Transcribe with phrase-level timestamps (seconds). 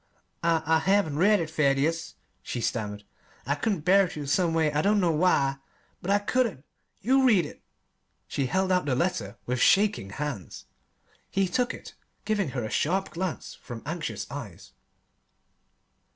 [0.41, 3.03] "I I haven't read it, Thaddeus," she stammered.
[3.45, 4.71] "I couldn't bear to, someway.
[4.71, 5.57] I don't know why,
[6.01, 6.65] but I couldn't.
[7.01, 7.61] You read it!"
[8.27, 10.65] She held out the letter with shaking hands.
[11.29, 11.93] He took it,
[12.25, 14.71] giving her a sharp glance from anxious eyes.